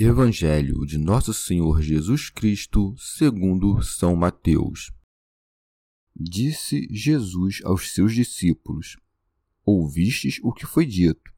Evangelho 0.00 0.86
de 0.86 0.96
Nosso 0.96 1.34
Senhor 1.34 1.82
Jesus 1.82 2.30
Cristo, 2.30 2.94
segundo 2.96 3.82
São 3.82 4.14
Mateus. 4.14 4.92
Disse 6.14 6.86
Jesus 6.88 7.60
aos 7.64 7.92
seus 7.92 8.14
discípulos: 8.14 8.96
Ouvistes 9.64 10.38
o 10.44 10.52
que 10.52 10.64
foi 10.64 10.86
dito: 10.86 11.32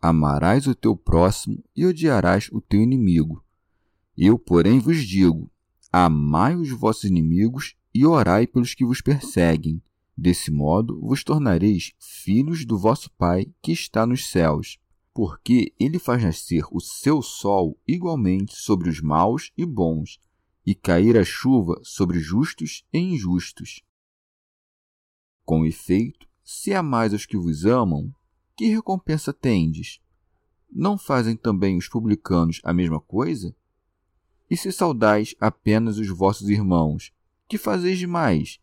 Amarás 0.00 0.68
o 0.68 0.76
teu 0.76 0.96
próximo 0.96 1.60
e 1.74 1.84
odiarás 1.84 2.48
o 2.52 2.60
teu 2.60 2.80
inimigo. 2.80 3.44
Eu, 4.16 4.38
porém, 4.38 4.78
vos 4.78 5.04
digo: 5.04 5.50
Amai 5.90 6.54
os 6.54 6.70
vossos 6.70 7.02
inimigos 7.10 7.74
e 7.92 8.06
orai 8.06 8.46
pelos 8.46 8.74
que 8.74 8.84
vos 8.84 9.00
perseguem. 9.00 9.82
Desse 10.16 10.52
modo 10.52 11.00
vos 11.00 11.24
tornareis 11.24 11.90
filhos 11.98 12.64
do 12.64 12.78
vosso 12.78 13.10
Pai 13.18 13.52
que 13.60 13.72
está 13.72 14.06
nos 14.06 14.30
céus 14.30 14.78
porque 15.14 15.72
ele 15.78 16.00
faz 16.00 16.24
nascer 16.24 16.64
o 16.72 16.80
seu 16.80 17.22
sol 17.22 17.78
igualmente 17.86 18.56
sobre 18.56 18.90
os 18.90 19.00
maus 19.00 19.52
e 19.56 19.64
bons, 19.64 20.18
e 20.66 20.74
cair 20.74 21.16
a 21.16 21.24
chuva 21.24 21.80
sobre 21.84 22.18
justos 22.18 22.84
e 22.92 22.98
injustos. 22.98 23.80
Com 25.44 25.64
efeito, 25.64 26.26
se 26.42 26.74
amais 26.74 27.12
os 27.12 27.24
que 27.26 27.36
vos 27.36 27.64
amam, 27.64 28.12
que 28.56 28.66
recompensa 28.66 29.32
tendes? 29.32 30.00
Não 30.70 30.98
fazem 30.98 31.36
também 31.36 31.76
os 31.76 31.88
publicanos 31.88 32.60
a 32.64 32.72
mesma 32.72 33.00
coisa? 33.00 33.54
E 34.50 34.56
se 34.56 34.72
saudais 34.72 35.36
apenas 35.38 35.96
os 35.96 36.08
vossos 36.08 36.48
irmãos, 36.48 37.12
que 37.46 37.56
fazeis 37.56 37.98
demais? 37.98 38.58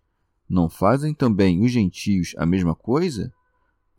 Não 0.49 0.69
fazem 0.69 1.13
também 1.13 1.63
os 1.63 1.71
gentios 1.71 2.33
a 2.37 2.45
mesma 2.45 2.75
coisa? 2.75 3.33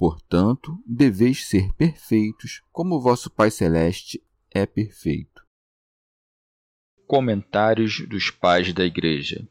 Portanto, 0.02 0.82
deveis 0.84 1.46
ser 1.46 1.72
perfeitos, 1.74 2.60
como 2.72 3.00
vosso 3.00 3.30
Pai 3.30 3.52
Celeste 3.52 4.20
é 4.50 4.66
perfeito. 4.66 5.46
Comentários 7.06 8.04
dos 8.08 8.28
Pais 8.28 8.74
da 8.74 8.84
Igreja 8.84 9.48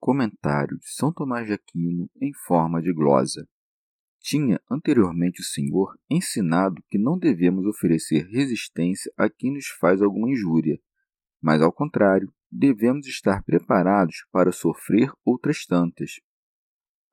Comentário 0.00 0.78
de 0.78 0.88
São 0.94 1.12
Tomás 1.12 1.46
de 1.46 1.52
Aquino 1.52 2.08
em 2.22 2.32
forma 2.32 2.80
de 2.80 2.90
glosa. 2.90 3.46
Tinha 4.18 4.58
anteriormente 4.70 5.42
o 5.42 5.44
Senhor 5.44 5.94
ensinado 6.08 6.82
que 6.88 6.96
não 6.96 7.18
devemos 7.18 7.66
oferecer 7.66 8.26
resistência 8.30 9.12
a 9.14 9.28
quem 9.28 9.52
nos 9.52 9.66
faz 9.78 10.00
alguma 10.00 10.30
injúria, 10.30 10.80
mas, 11.38 11.60
ao 11.60 11.70
contrário, 11.70 12.32
devemos 12.50 13.06
estar 13.06 13.44
preparados 13.44 14.24
para 14.32 14.52
sofrer 14.52 15.12
outras 15.22 15.66
tantas. 15.66 16.12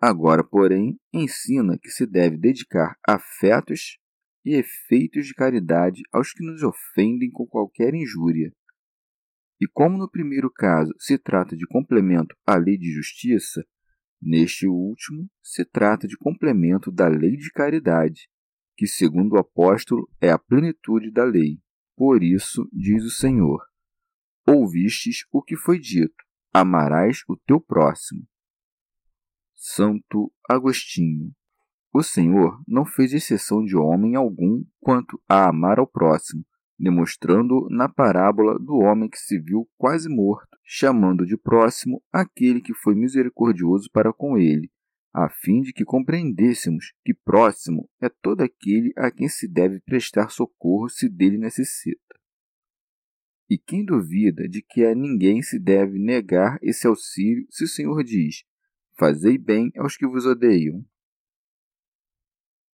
Agora, 0.02 0.44
porém, 0.44 0.98
ensina 1.14 1.78
que 1.78 1.90
se 1.90 2.06
deve 2.06 2.38
dedicar 2.38 2.98
afetos 3.06 4.00
e 4.46 4.56
efeitos 4.56 5.28
de 5.28 5.34
caridade 5.34 6.02
aos 6.12 6.32
que 6.32 6.44
nos 6.44 6.64
ofendem 6.64 7.30
com 7.30 7.46
qualquer 7.46 7.94
injúria. 7.94 8.54
E 9.59 9.68
como 9.68 9.98
no 9.98 10.09
primeiro 10.09 10.50
caso 10.50 10.94
se 10.98 11.18
trata 11.18 11.56
de 11.56 11.68
complemento 11.68 12.34
à 12.48 12.56
lei 12.56 12.78
de 12.78 12.90
justiça, 12.94 13.62
neste 14.22 14.66
último 14.66 15.30
se 15.44 15.66
trata 15.66 16.08
de 16.08 16.16
complemento 16.16 16.90
da 16.90 17.09
lei 17.09 17.36
de 17.36 17.52
caridade, 17.52 18.30
que, 18.78 18.88
segundo 18.88 19.34
o 19.34 19.38
apóstolo, 19.38 20.09
é 20.22 20.32
a 20.32 20.40
plenitude 20.40 21.12
da 21.12 21.26
lei. 21.26 21.59
Por 21.98 22.24
isso, 22.24 22.70
diz 22.72 23.04
o 23.04 23.09
Senhor: 23.09 23.62
Ouvistes 24.48 25.26
o 25.34 25.44
que 25.44 25.58
foi 25.58 25.78
dito: 25.78 26.16
amarás 26.54 27.20
o 27.28 27.36
teu 27.36 27.59
próximo. 27.59 28.26
Santo 29.62 30.31
Agostinho. 30.50 31.34
O 31.94 32.02
Senhor 32.02 32.64
não 32.66 32.86
fez 32.86 33.12
exceção 33.12 33.62
de 33.62 33.75
homem 33.75 34.16
algum 34.16 34.64
quanto 34.80 35.22
a 35.28 35.50
amar 35.50 35.80
ao 35.80 35.86
próximo, 35.86 36.46
demonstrando 36.80 37.68
na 37.70 37.90
parábola 37.90 38.58
do 38.58 38.75
homem 38.75 39.09
que 39.09 39.20
se 39.20 39.38
viu 39.38 39.70
quase 39.78 40.08
morto, 40.08 40.58
chamando 40.64 41.25
de 41.25 41.36
próximo 41.36 42.02
aquele 42.09 42.62
que 42.62 42.74
foi 42.74 42.96
misericordioso 42.96 43.90
para 43.92 44.14
com 44.14 44.38
ele, 44.38 44.72
a 45.14 45.30
fim 45.30 45.59
de 45.59 45.74
que 45.74 45.84
compreendêssemos 45.84 46.94
que 47.03 47.14
próximo 47.14 47.90
é 48.02 48.08
todo 48.08 48.40
aquele 48.40 48.94
a 48.96 49.12
quem 49.12 49.28
se 49.28 49.46
deve 49.46 49.81
prestar 49.81 50.30
socorro 50.30 50.88
se 50.88 51.09
dele 51.09 51.38
necessita. 51.38 52.00
E 53.50 53.58
quem 53.58 53.84
duvida 53.84 54.47
de 54.47 54.62
que 54.62 54.86
a 54.86 54.96
ninguém 54.96 55.41
se 55.41 55.59
deve 55.59 56.00
negar 56.00 56.58
esse 56.62 56.88
auxílio 56.88 57.46
se 57.50 57.66
o 57.66 57.68
Senhor 57.68 58.02
diz: 58.06 58.47
Fazei 59.00 59.38
bem 59.38 59.72
aos 59.78 59.96
que 59.96 60.06
vos 60.06 60.26
odeiam. 60.26 60.86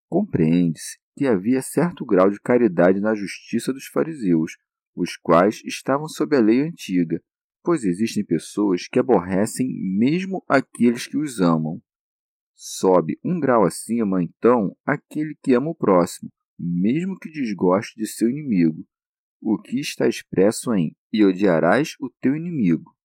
Compreende-se 0.09 0.97
que 1.15 1.27
havia 1.27 1.61
certo 1.61 2.03
grau 2.03 2.31
de 2.31 2.41
caridade 2.41 2.99
na 2.99 3.13
justiça 3.13 3.71
dos 3.71 3.85
fariseus, 3.85 4.57
os 4.95 5.15
quais 5.17 5.61
estavam 5.63 6.07
sob 6.07 6.35
a 6.35 6.41
lei 6.41 6.61
antiga, 6.61 7.21
pois 7.63 7.83
existem 7.83 8.25
pessoas 8.25 8.87
que 8.87 8.97
aborrecem 8.97 9.67
mesmo 9.69 10.43
aqueles 10.47 11.05
que 11.05 11.15
os 11.15 11.39
amam. 11.39 11.79
Sobe 12.55 13.19
um 13.23 13.39
grau 13.39 13.63
acima, 13.63 14.23
então, 14.23 14.75
aquele 14.83 15.37
que 15.43 15.53
ama 15.53 15.69
o 15.69 15.75
próximo, 15.75 16.31
mesmo 16.57 17.19
que 17.19 17.29
desgoste 17.29 17.99
de 17.99 18.07
seu 18.07 18.31
inimigo, 18.31 18.83
o 19.39 19.61
que 19.61 19.79
está 19.79 20.07
expresso 20.07 20.73
em 20.73 20.95
e 21.13 21.23
odiarás 21.23 21.93
o 21.99 22.09
teu 22.19 22.35
inimigo. 22.35 22.95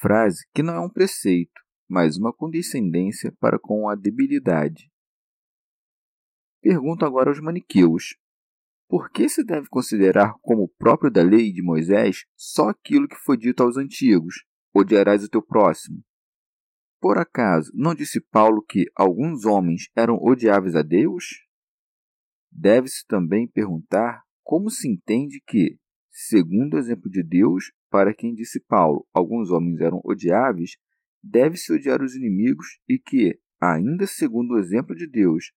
Frase 0.00 0.44
que 0.52 0.62
não 0.62 0.74
é 0.74 0.80
um 0.80 0.90
preceito, 0.90 1.67
mas 1.88 2.16
uma 2.16 2.32
condescendência 2.32 3.32
para 3.40 3.58
com 3.58 3.88
a 3.88 3.94
debilidade. 3.94 4.90
Pergunto 6.60 7.04
agora 7.04 7.30
aos 7.30 7.40
maniqueus: 7.40 8.16
por 8.88 9.10
que 9.10 9.28
se 9.28 9.44
deve 9.44 9.68
considerar 9.68 10.34
como 10.40 10.68
próprio 10.78 11.10
da 11.10 11.22
lei 11.22 11.52
de 11.52 11.62
Moisés 11.62 12.24
só 12.34 12.70
aquilo 12.70 13.06
que 13.06 13.16
foi 13.16 13.36
dito 13.36 13.62
aos 13.62 13.76
antigos: 13.76 14.44
odiarás 14.74 15.22
o 15.22 15.28
teu 15.28 15.42
próximo? 15.42 16.02
Por 17.00 17.18
acaso 17.18 17.70
não 17.74 17.94
disse 17.94 18.20
Paulo 18.20 18.62
que 18.62 18.86
alguns 18.96 19.44
homens 19.44 19.88
eram 19.94 20.16
odiáveis 20.16 20.74
a 20.74 20.82
Deus? 20.82 21.46
Deve-se 22.50 23.06
também 23.06 23.46
perguntar 23.46 24.22
como 24.42 24.70
se 24.70 24.88
entende 24.88 25.42
que, 25.46 25.78
segundo 26.10 26.74
o 26.74 26.78
exemplo 26.78 27.10
de 27.10 27.22
Deus, 27.22 27.70
para 27.90 28.14
quem 28.14 28.34
disse 28.34 28.58
Paulo, 28.58 29.06
alguns 29.12 29.50
homens 29.50 29.80
eram 29.80 30.00
odiáveis, 30.02 30.78
deve-se 31.30 31.72
odiar 31.72 32.02
os 32.02 32.14
inimigos 32.14 32.66
e 32.88 32.98
que, 32.98 33.38
ainda 33.60 34.06
segundo 34.06 34.54
o 34.54 34.58
exemplo 34.58 34.94
de 34.94 35.06
Deus, 35.06 35.52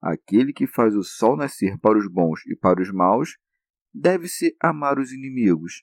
aquele 0.00 0.52
que 0.52 0.66
faz 0.66 0.94
o 0.94 1.02
sol 1.02 1.36
nascer 1.36 1.78
para 1.78 1.98
os 1.98 2.06
bons 2.08 2.40
e 2.46 2.54
para 2.54 2.82
os 2.82 2.92
maus, 2.92 3.36
deve-se 3.92 4.54
amar 4.60 4.98
os 4.98 5.12
inimigos. 5.12 5.82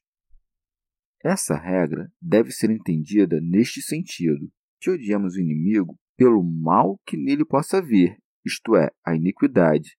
Essa 1.24 1.56
regra 1.56 2.12
deve 2.22 2.52
ser 2.52 2.70
entendida 2.70 3.40
neste 3.42 3.82
sentido: 3.82 4.52
que 4.80 4.90
odiamos 4.90 5.36
o 5.36 5.40
inimigo 5.40 5.98
pelo 6.18 6.44
mal 6.44 7.00
que 7.06 7.18
nele 7.18 7.46
possa 7.46 7.78
haver, 7.78 8.18
isto 8.46 8.76
é, 8.76 8.92
a 9.04 9.16
iniquidade, 9.16 9.98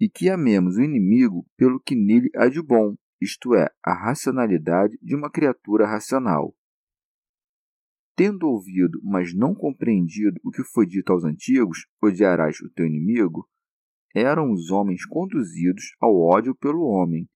e 0.00 0.08
que 0.08 0.28
amemos 0.28 0.76
o 0.76 0.82
inimigo 0.82 1.46
pelo 1.56 1.80
que 1.80 1.94
nele 1.94 2.30
há 2.36 2.48
de 2.48 2.60
bom, 2.62 2.96
isto 3.20 3.54
é, 3.54 3.68
a 3.84 3.94
racionalidade 3.94 4.98
de 5.00 5.14
uma 5.14 5.30
criatura 5.30 5.86
racional 5.86 6.54
tendo 8.22 8.46
ouvido, 8.46 9.00
mas 9.02 9.34
não 9.34 9.52
compreendido 9.52 10.40
o 10.44 10.52
que 10.52 10.62
foi 10.62 10.86
dito 10.86 11.12
aos 11.12 11.24
antigos, 11.24 11.88
odiarás 12.00 12.60
o 12.60 12.70
teu 12.70 12.86
inimigo, 12.86 13.48
eram 14.14 14.52
os 14.52 14.70
homens 14.70 15.04
conduzidos 15.04 15.96
ao 16.00 16.16
ódio 16.16 16.54
pelo 16.54 16.84
homem, 16.84 17.28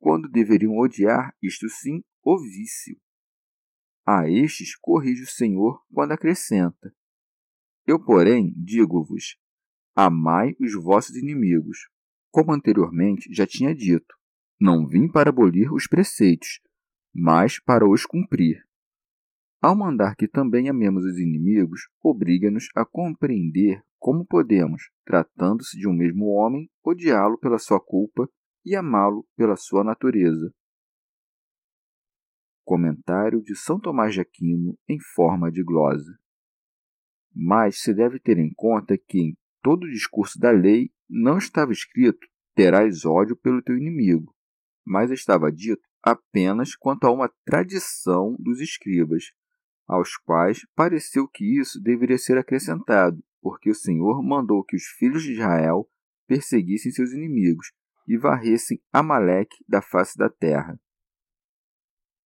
quando 0.00 0.28
deveriam 0.28 0.76
odiar, 0.78 1.32
isto 1.40 1.68
sim, 1.68 2.02
o 2.24 2.36
vício. 2.40 2.98
A 4.04 4.28
estes 4.28 4.74
corrige 4.74 5.22
o 5.22 5.30
Senhor 5.30 5.80
quando 5.94 6.10
acrescenta: 6.10 6.92
Eu, 7.86 8.04
porém, 8.04 8.52
digo-vos: 8.56 9.36
amai 9.94 10.56
os 10.58 10.74
vossos 10.74 11.14
inimigos. 11.14 11.88
Como 12.32 12.52
anteriormente 12.52 13.32
já 13.32 13.46
tinha 13.46 13.72
dito, 13.72 14.12
não 14.60 14.88
vim 14.88 15.06
para 15.06 15.30
abolir 15.30 15.72
os 15.72 15.86
preceitos, 15.86 16.60
mas 17.14 17.60
para 17.60 17.88
os 17.88 18.04
cumprir. 18.04 18.66
Ao 19.62 19.76
mandar 19.76 20.16
que 20.16 20.26
também 20.26 20.68
amemos 20.68 21.04
os 21.04 21.16
inimigos, 21.18 21.82
obriga-nos 22.02 22.68
a 22.74 22.84
compreender 22.84 23.80
como 23.96 24.26
podemos, 24.26 24.90
tratando-se 25.04 25.78
de 25.78 25.86
um 25.86 25.92
mesmo 25.92 26.26
homem, 26.30 26.68
odiá-lo 26.84 27.38
pela 27.38 27.60
sua 27.60 27.78
culpa 27.78 28.28
e 28.64 28.74
amá-lo 28.74 29.24
pela 29.36 29.54
sua 29.54 29.84
natureza. 29.84 30.52
Comentário 32.64 33.40
de 33.40 33.54
São 33.54 33.78
Tomás 33.78 34.14
de 34.14 34.20
Aquino 34.20 34.76
em 34.88 34.98
forma 34.98 35.48
de 35.48 35.62
glosa. 35.62 36.18
Mas 37.32 37.82
se 37.82 37.94
deve 37.94 38.18
ter 38.18 38.38
em 38.38 38.52
conta 38.52 38.98
que 38.98 39.20
em 39.20 39.36
todo 39.62 39.84
o 39.84 39.90
discurso 39.90 40.40
da 40.40 40.50
lei 40.50 40.90
não 41.08 41.38
estava 41.38 41.70
escrito 41.70 42.26
terás 42.52 43.04
ódio 43.04 43.36
pelo 43.36 43.62
teu 43.62 43.76
inimigo, 43.76 44.34
mas 44.84 45.12
estava 45.12 45.52
dito 45.52 45.82
apenas 46.02 46.74
quanto 46.74 47.04
a 47.04 47.12
uma 47.12 47.32
tradição 47.44 48.36
dos 48.40 48.60
escribas, 48.60 49.32
aos 49.86 50.16
quais 50.16 50.66
pareceu 50.74 51.28
que 51.28 51.58
isso 51.60 51.80
deveria 51.80 52.18
ser 52.18 52.38
acrescentado, 52.38 53.22
porque 53.40 53.70
o 53.70 53.74
Senhor 53.74 54.22
mandou 54.22 54.64
que 54.64 54.76
os 54.76 54.84
filhos 54.98 55.22
de 55.22 55.32
Israel 55.32 55.88
perseguissem 56.26 56.92
seus 56.92 57.12
inimigos 57.12 57.72
e 58.06 58.16
varressem 58.16 58.80
Amaleque 58.92 59.64
da 59.68 59.82
face 59.82 60.16
da 60.16 60.28
terra. 60.28 60.80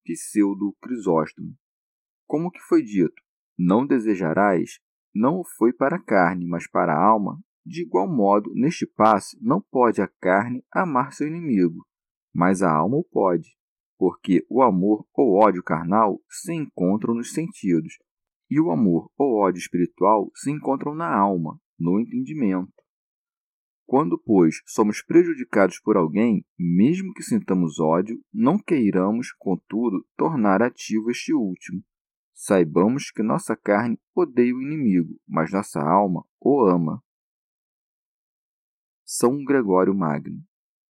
Pseudo 0.03 0.75
Crisóstomo. 0.81 1.55
Como 2.25 2.51
que 2.51 2.61
foi 2.61 2.81
dito, 2.81 3.21
não 3.57 3.85
desejarás, 3.85 4.79
não 5.13 5.43
foi 5.57 5.73
para 5.73 5.97
a 5.97 6.01
carne, 6.01 6.45
mas 6.45 6.67
para 6.67 6.93
a 6.93 7.03
alma. 7.03 7.41
De 7.65 7.81
igual 7.81 8.07
modo, 8.07 8.53
neste 8.53 8.85
passo, 8.85 9.37
não 9.41 9.61
pode 9.61 10.01
a 10.01 10.07
carne 10.07 10.63
amar 10.71 11.11
seu 11.11 11.27
inimigo, 11.27 11.85
mas 12.33 12.61
a 12.61 12.71
alma 12.71 12.97
o 12.97 13.03
pode, 13.03 13.57
porque 13.97 14.45
o 14.49 14.61
amor 14.61 15.05
ou 15.13 15.35
ódio 15.43 15.63
carnal 15.63 16.21
se 16.29 16.53
encontram 16.53 17.15
nos 17.15 17.33
sentidos, 17.33 17.93
e 18.49 18.59
o 18.59 18.71
amor 18.71 19.11
ou 19.17 19.39
ódio 19.39 19.59
espiritual 19.59 20.31
se 20.35 20.51
encontram 20.51 20.95
na 20.95 21.13
alma, 21.13 21.59
no 21.77 21.99
entendimento. 21.99 22.71
Quando, 23.85 24.17
pois, 24.17 24.61
somos 24.65 25.01
prejudicados 25.01 25.79
por 25.79 25.95
alguém, 25.95 26.45
mesmo 26.59 27.13
que 27.13 27.23
sintamos 27.23 27.79
ódio, 27.79 28.21
não 28.33 28.59
queiramos, 28.59 29.31
contudo, 29.31 30.05
tornar 30.17 30.61
ativo 30.61 31.09
este 31.09 31.33
último. 31.33 31.81
Saibamos 32.33 33.09
que 33.09 33.23
nossa 33.23 33.55
carne 33.55 33.97
odeia 34.13 34.53
o 34.53 34.61
inimigo, 34.61 35.19
mas 35.27 35.51
nossa 35.51 35.81
alma 35.81 36.25
o 36.39 36.67
ama. 36.67 37.01
São 39.05 39.43
Gregório 39.43 39.95
Magno. 39.95 40.43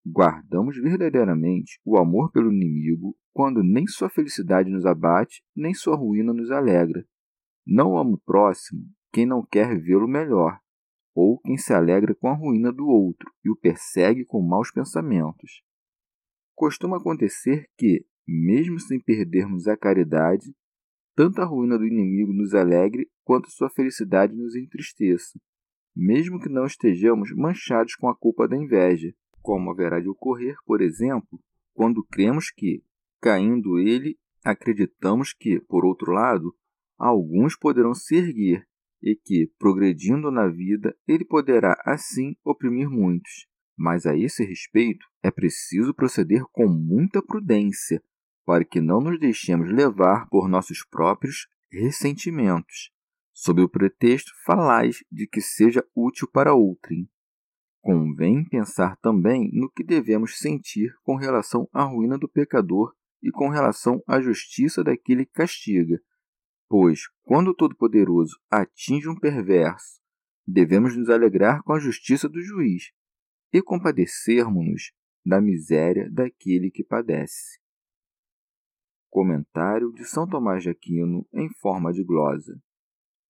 Guardamos 0.10 0.78
verdadeiramente 0.78 1.82
o 1.84 1.98
amor 1.98 2.32
pelo 2.32 2.52
inimigo 2.52 3.16
quando 3.34 3.62
nem 3.62 3.86
sua 3.86 4.10
felicidade 4.10 4.70
nos 4.70 4.86
abate, 4.86 5.44
nem 5.56 5.74
sua 5.74 5.98
ruína 5.98 6.34
nos 6.34 6.50
alegra. 6.50 7.06
Não 7.66 7.98
amo 7.98 8.14
o 8.14 8.22
próximo 8.22 8.86
quem 9.12 9.26
não 9.26 9.46
quer 9.46 9.80
vê-lo 9.80 10.08
melhor, 10.08 10.60
ou 11.14 11.40
quem 11.40 11.58
se 11.58 11.74
alegra 11.74 12.16
com 12.16 12.28
a 12.30 12.34
ruína 12.34 12.72
do 12.72 12.88
outro 12.88 13.32
e 13.44 13.50
o 13.50 13.56
persegue 13.56 14.24
com 14.24 14.42
maus 14.42 14.72
pensamentos. 14.72 15.64
Costuma 16.56 16.98
acontecer 16.98 17.68
que, 17.78 18.06
mesmo 18.28 18.80
sem 18.80 19.00
perdermos 19.00 19.68
a 19.68 19.76
caridade, 19.76 20.56
tanto 21.16 21.42
a 21.42 21.46
ruína 21.46 21.78
do 21.78 21.86
inimigo 21.86 22.32
nos 22.32 22.54
alegre 22.54 23.10
quanto 23.24 23.50
sua 23.50 23.70
felicidade 23.70 24.36
nos 24.36 24.56
entristeça, 24.56 25.40
mesmo 25.96 26.40
que 26.40 26.50
não 26.50 26.66
estejamos 26.66 27.36
manchados 27.36 27.96
com 27.96 28.08
a 28.08 28.16
culpa 28.16 28.48
da 28.48 28.56
inveja, 28.56 29.14
como 29.48 29.72
haverá 29.72 30.02
de 30.02 30.10
ocorrer, 30.10 30.58
por 30.66 30.82
exemplo, 30.82 31.42
quando 31.74 32.04
cremos 32.04 32.52
que, 32.52 32.84
caindo 33.22 33.80
ele, 33.80 34.20
acreditamos 34.44 35.32
que, 35.32 35.62
por 35.62 35.86
outro 35.86 36.12
lado, 36.12 36.54
alguns 36.98 37.58
poderão 37.58 37.94
se 37.94 38.18
erguer 38.18 38.68
e 39.02 39.16
que, 39.16 39.50
progredindo 39.58 40.30
na 40.30 40.50
vida, 40.50 40.94
ele 41.08 41.24
poderá 41.24 41.82
assim 41.86 42.36
oprimir 42.44 42.90
muitos. 42.90 43.48
Mas 43.78 44.06
a 44.06 44.18
esse 44.18 44.44
respeito 44.44 45.06
é 45.24 45.32
preciso 45.32 45.94
proceder 45.94 46.44
com 46.52 46.68
muita 46.68 47.22
prudência, 47.22 48.04
para 48.46 48.66
que 48.66 48.82
não 48.82 49.00
nos 49.00 49.18
deixemos 49.18 49.72
levar 49.72 50.28
por 50.28 50.50
nossos 50.50 50.84
próprios 50.84 51.48
ressentimentos, 51.72 52.92
sob 53.32 53.62
o 53.62 53.70
pretexto 53.70 54.34
falais 54.46 55.06
de 55.10 55.26
que 55.26 55.40
seja 55.40 55.88
útil 55.96 56.28
para 56.28 56.54
outrem. 56.54 57.10
Convém 57.88 58.44
pensar 58.44 58.98
também 58.98 59.50
no 59.54 59.72
que 59.72 59.82
devemos 59.82 60.40
sentir 60.40 60.94
com 61.04 61.16
relação 61.16 61.70
à 61.72 61.84
ruína 61.84 62.18
do 62.18 62.28
pecador 62.28 62.94
e 63.24 63.32
com 63.32 63.48
relação 63.48 64.04
à 64.06 64.20
justiça 64.20 64.84
daquele 64.84 65.26
que 65.26 65.32
castiga, 65.32 65.98
Pois, 66.68 67.04
quando 67.24 67.52
o 67.52 67.56
Todo-Poderoso 67.56 68.38
atinge 68.52 69.08
um 69.08 69.18
perverso, 69.18 70.02
devemos 70.46 70.98
nos 70.98 71.10
alegrar 71.10 71.64
com 71.64 71.72
a 71.72 71.80
justiça 71.80 72.28
do 72.28 72.42
juiz 72.42 72.92
e 73.54 73.62
compadecermos-nos 73.62 74.92
da 75.26 75.40
miséria 75.40 76.10
daquele 76.12 76.70
que 76.70 76.84
padece. 76.84 77.58
Comentário 79.10 79.94
de 79.94 80.04
São 80.04 80.28
Tomás 80.28 80.62
de 80.62 80.72
Aquino 80.72 81.26
em 81.34 81.48
forma 81.62 81.94
de 81.94 82.04
glosa. 82.04 82.62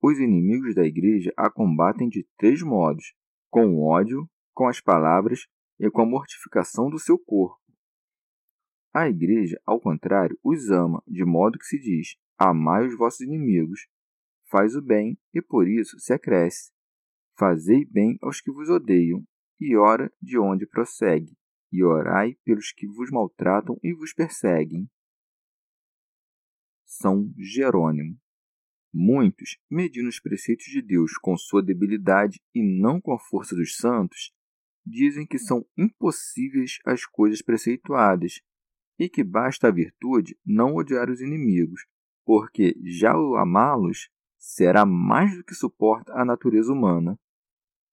Os 0.02 0.18
inimigos 0.18 0.74
da 0.74 0.84
Igreja 0.84 1.32
a 1.38 1.48
combatem 1.48 2.10
de 2.10 2.28
três 2.40 2.64
modos: 2.64 3.14
com 3.52 3.84
ódio, 3.84 4.28
com 4.58 4.68
as 4.68 4.82
palavras 4.82 5.46
e 5.80 5.88
com 5.92 6.02
a 6.02 6.06
mortificação 6.06 6.90
do 6.90 6.98
seu 6.98 7.20
corpo. 7.20 7.62
A 8.92 9.08
Igreja, 9.08 9.62
ao 9.64 9.80
contrário, 9.80 10.36
os 10.44 10.72
ama, 10.72 11.04
de 11.06 11.24
modo 11.24 11.60
que 11.60 11.66
se 11.66 11.78
diz: 11.78 12.16
Amai 12.40 12.88
os 12.88 12.98
vossos 12.98 13.22
inimigos, 13.22 13.88
faz 14.50 14.76
o 14.76 14.82
bem 14.82 15.16
e 15.32 15.44
por 15.44 15.68
isso 15.68 16.00
se 16.00 16.12
acresce. 16.12 16.72
Fazei 17.38 17.86
bem 17.86 18.18
aos 18.20 18.42
que 18.42 18.52
vos 18.52 18.68
odeiam, 18.68 19.24
e 19.60 19.78
ora 19.78 20.12
de 20.20 20.40
onde 20.40 20.66
prossegue, 20.66 21.38
e 21.72 21.84
orai 21.84 22.34
pelos 22.44 22.72
que 22.72 22.88
vos 22.88 23.12
maltratam 23.12 23.78
e 23.84 23.94
vos 23.94 24.12
perseguem. 24.12 24.90
São 26.84 27.32
Jerônimo. 27.38 28.18
Muitos, 28.92 29.60
medindo 29.70 30.10
os 30.10 30.20
preceitos 30.20 30.66
de 30.66 30.82
Deus 30.82 31.16
com 31.20 31.38
sua 31.38 31.62
debilidade 31.62 32.42
e 32.56 32.64
não 32.64 33.00
com 33.00 33.14
a 33.14 33.20
força 33.20 33.56
dos 33.56 33.76
santos, 33.76 34.36
dizem 34.88 35.26
que 35.26 35.38
são 35.38 35.66
impossíveis 35.78 36.80
as 36.86 37.06
coisas 37.06 37.42
preceituadas 37.42 38.42
e 38.98 39.10
que 39.10 39.24
basta 39.24 39.68
a 39.68 39.72
virtude 39.72 40.38
não 40.46 40.76
odiar 40.76 41.10
os 41.10 41.22
inimigos, 41.22 41.86
porque 42.26 42.76
já 42.84 43.16
o 43.18 43.36
amá-los 43.36 44.10
será 44.38 44.86
mais 44.86 45.36
do 45.36 45.44
que 45.44 45.54
suporta 45.54 46.14
a 46.14 46.26
natureza 46.26 46.72
humana. 46.72 47.20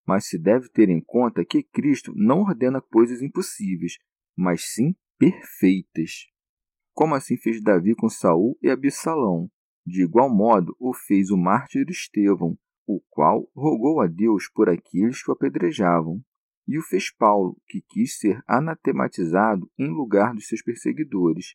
Mas 0.07 0.27
se 0.27 0.39
deve 0.39 0.69
ter 0.69 0.89
em 0.89 1.01
conta 1.01 1.45
que 1.45 1.63
Cristo 1.63 2.13
não 2.15 2.41
ordena 2.41 2.81
coisas 2.81 3.23
impossíveis, 3.23 3.99
mas 4.37 4.73
sim 4.73 4.95
perfeitas. 5.19 6.27
Como 6.93 7.15
assim 7.15 7.37
fez 7.37 7.63
Davi 7.63 7.95
com 7.95 8.09
Saul 8.09 8.57
e 8.63 8.71
Absalão, 8.71 9.51
de 9.87 10.03
igual 10.03 10.31
modo 10.31 10.77
o 10.79 10.95
fez 10.95 11.31
o 11.31 11.37
mártir 11.37 11.87
Estevão, 11.89 12.57
o 12.87 13.01
qual 13.11 13.51
rogou 13.55 14.01
a 14.01 14.07
Deus 14.07 14.49
por 14.49 14.69
aqueles 14.69 15.23
que 15.23 15.31
o 15.31 15.35
apedrejavam, 15.35 16.23
e 16.67 16.79
o 16.79 16.83
fez 16.83 17.11
Paulo, 17.11 17.61
que 17.67 17.83
quis 17.83 18.19
ser 18.19 18.43
anatematizado 18.47 19.71
em 19.79 19.89
lugar 19.89 20.35
dos 20.35 20.47
seus 20.47 20.63
perseguidores, 20.63 21.55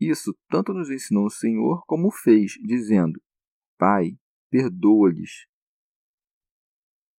isso 0.00 0.36
tanto 0.48 0.72
nos 0.72 0.90
ensinou 0.90 1.26
o 1.26 1.30
Senhor 1.30 1.84
como 1.86 2.08
o 2.08 2.12
fez, 2.12 2.52
dizendo: 2.62 3.20
Pai, 3.78 4.18
perdoa-lhes. 4.50 5.46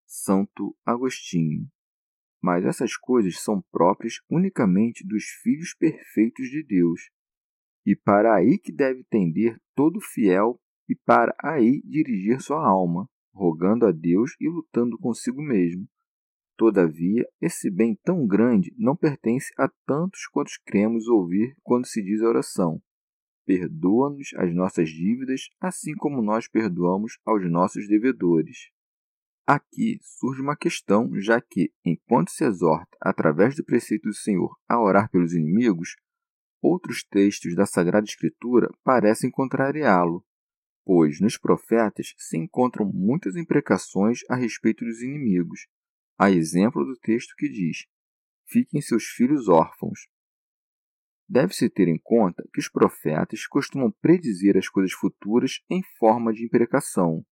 Santo 0.05 0.75
Agostinho. 0.85 1.67
Mas 2.41 2.63
essas 2.63 2.95
coisas 2.95 3.41
são 3.41 3.61
próprias 3.71 4.15
unicamente 4.29 5.05
dos 5.05 5.23
filhos 5.41 5.73
perfeitos 5.73 6.47
de 6.49 6.63
Deus, 6.63 7.09
e 7.85 7.95
para 7.95 8.35
aí 8.35 8.59
que 8.59 8.71
deve 8.71 9.03
tender 9.05 9.59
todo 9.73 9.99
fiel 9.99 10.59
e 10.87 10.95
para 10.95 11.35
aí 11.43 11.81
dirigir 11.83 12.39
sua 12.39 12.63
alma, 12.63 13.09
rogando 13.33 13.85
a 13.87 13.91
Deus 13.91 14.35
e 14.39 14.47
lutando 14.47 14.97
consigo 14.99 15.41
mesmo, 15.41 15.87
Todavia, 16.57 17.27
esse 17.41 17.69
bem 17.69 17.99
tão 18.03 18.25
grande 18.25 18.73
não 18.77 18.95
pertence 18.95 19.51
a 19.57 19.69
tantos 19.85 20.25
quantos 20.27 20.57
cremos 20.57 21.07
ouvir 21.07 21.55
quando 21.61 21.85
se 21.85 22.01
diz 22.01 22.21
a 22.21 22.29
oração. 22.29 22.81
Perdoa-nos 23.45 24.33
as 24.37 24.55
nossas 24.55 24.89
dívidas, 24.89 25.49
assim 25.59 25.93
como 25.95 26.21
nós 26.21 26.47
perdoamos 26.47 27.19
aos 27.25 27.49
nossos 27.49 27.87
devedores. 27.87 28.71
Aqui 29.45 29.99
surge 30.01 30.41
uma 30.41 30.55
questão, 30.55 31.11
já 31.19 31.39
que, 31.39 31.71
enquanto 31.83 32.31
se 32.31 32.43
exorta, 32.43 32.97
através 32.99 33.55
do 33.55 33.63
preceito 33.63 34.07
do 34.07 34.13
Senhor, 34.13 34.57
a 34.67 34.81
orar 34.81 35.11
pelos 35.11 35.33
inimigos, 35.33 35.95
outros 36.61 37.03
textos 37.03 37.53
da 37.53 37.65
Sagrada 37.65 38.07
Escritura 38.07 38.69
parecem 38.83 39.29
contrariá-lo, 39.29 40.25
pois 40.83 41.19
nos 41.19 41.37
profetas 41.37 42.15
se 42.17 42.37
encontram 42.37 42.89
muitas 42.91 43.35
imprecações 43.35 44.21
a 44.29 44.35
respeito 44.35 44.83
dos 44.83 45.01
inimigos, 45.03 45.67
a 46.17 46.31
exemplo 46.31 46.85
do 46.85 46.97
texto 46.97 47.35
que 47.37 47.49
diz: 47.49 47.85
Fiquem 48.47 48.81
seus 48.81 49.05
filhos 49.05 49.47
órfãos. 49.47 50.07
Deve-se 51.27 51.69
ter 51.69 51.87
em 51.87 51.97
conta 51.97 52.47
que 52.53 52.59
os 52.59 52.69
profetas 52.69 53.47
costumam 53.47 53.91
predizer 54.01 54.57
as 54.57 54.69
coisas 54.69 54.93
futuras 54.93 55.63
em 55.69 55.81
forma 55.97 56.31
de 56.31 56.45
imprecação, 56.45 57.25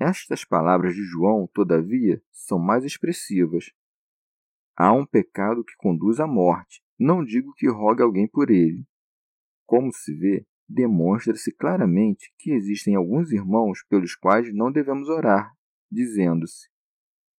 estas 0.00 0.46
palavras 0.46 0.94
de 0.94 1.02
João, 1.02 1.46
todavia, 1.52 2.22
são 2.32 2.58
mais 2.58 2.86
expressivas. 2.86 3.66
Há 4.74 4.94
um 4.94 5.04
pecado 5.04 5.62
que 5.62 5.76
conduz 5.76 6.18
à 6.18 6.26
morte, 6.26 6.82
não 6.98 7.22
digo 7.22 7.52
que 7.52 7.68
rogue 7.68 8.02
alguém 8.02 8.26
por 8.26 8.50
ele. 8.50 8.86
Como 9.66 9.92
se 9.92 10.14
vê, 10.14 10.46
demonstra-se 10.66 11.52
claramente 11.52 12.32
que 12.38 12.50
existem 12.50 12.94
alguns 12.94 13.30
irmãos 13.30 13.84
pelos 13.90 14.16
quais 14.16 14.50
não 14.54 14.72
devemos 14.72 15.10
orar, 15.10 15.52
dizendo-se: 15.92 16.69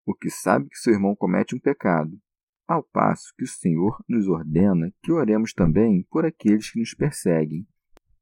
o 0.05 0.15
que 0.15 0.29
sabe 0.29 0.69
que 0.69 0.77
seu 0.77 0.93
irmão 0.93 1.15
comete 1.15 1.55
um 1.55 1.59
pecado, 1.59 2.19
ao 2.67 2.83
passo 2.83 3.33
que 3.37 3.43
o 3.43 3.47
Senhor 3.47 4.03
nos 4.07 4.27
ordena 4.27 4.93
que 5.01 5.11
oremos 5.11 5.53
também 5.53 6.03
por 6.09 6.25
aqueles 6.25 6.71
que 6.71 6.79
nos 6.79 6.93
perseguem. 6.93 7.67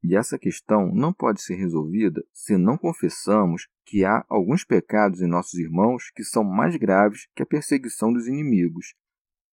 E 0.02 0.16
essa 0.16 0.40
questão 0.40 0.94
não 0.94 1.14
pode 1.14 1.42
ser 1.42 1.56
resolvida 1.56 2.24
se 2.34 2.58
não 2.58 2.78
confessamos 2.78 3.68
que 3.86 4.06
há 4.06 4.26
alguns 4.30 4.64
pecados 4.64 5.22
em 5.22 5.28
nossos 5.28 5.56
irmãos 5.56 6.10
que 6.16 6.24
são 6.24 6.44
mais 6.44 6.76
graves 6.78 7.28
que 7.36 7.44
a 7.44 7.46
perseguição 7.46 8.14
dos 8.14 8.28
inimigos. 8.28 8.96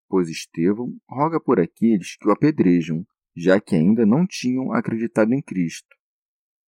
Pois 0.09 0.29
Estevão 0.29 0.97
roga 1.09 1.41
por 1.41 1.59
aqueles 1.59 2.17
que 2.17 2.29
o 2.29 2.31
apedrejam, 2.31 3.05
já 3.37 3.61
que 3.61 3.75
ainda 3.75 4.07
não 4.07 4.25
tinham 4.27 4.73
acreditado 4.73 5.33
em 5.35 5.43
Cristo. 5.43 5.97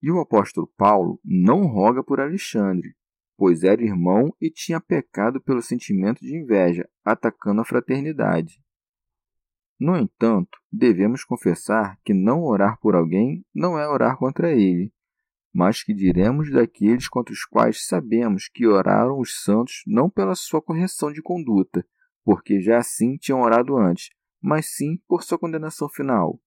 E 0.03 0.11
o 0.11 0.21
apóstolo 0.21 0.71
Paulo 0.77 1.21
não 1.25 1.67
roga 1.67 2.03
por 2.03 2.21
Alexandre, 2.21 2.95
pois 3.39 3.63
era 3.63 3.81
irmão 3.81 4.35
e 4.41 4.51
tinha 4.51 4.81
pecado 4.81 5.41
pelo 5.41 5.63
sentimento 5.63 6.21
de 6.21 6.37
inveja, 6.37 6.89
atacando 7.05 7.61
a 7.61 7.65
fraternidade. 7.65 8.61
No 9.79 9.97
entanto, 9.97 10.59
devemos 10.73 11.23
confessar 11.23 11.97
que 12.05 12.13
não 12.13 12.43
orar 12.43 12.81
por 12.81 12.97
alguém 12.97 13.47
não 13.55 13.79
é 13.79 13.89
orar 13.89 14.19
contra 14.19 14.51
ele, 14.51 14.93
mas 15.55 15.85
que 15.85 15.95
diremos 15.95 16.51
daqueles 16.51 17.09
contra 17.09 17.33
os 17.33 17.45
quais 17.45 17.87
sabemos 17.87 18.49
que 18.49 18.67
oraram 18.67 19.21
os 19.21 19.41
santos 19.45 19.85
não 19.87 20.11
pela 20.11 20.35
sua 20.35 20.61
correção 20.61 21.13
de 21.13 21.23
conduta, 21.23 21.87
porque 22.25 22.61
já 22.61 22.79
assim 22.79 23.17
tinham 23.17 23.41
orado 23.43 23.77
antes, 23.77 24.11
mas 24.43 24.67
sim 24.67 24.99
por 25.07 25.23
sua 25.23 25.39
condenação 25.39 25.89
final. 25.89 26.41